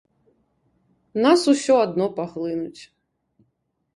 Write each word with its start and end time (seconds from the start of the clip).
Нас 1.25 1.41
усё 1.53 1.75
адно 1.85 2.05
паглынуць. 2.17 2.81